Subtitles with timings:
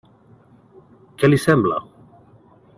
[1.19, 1.81] Què li sembla?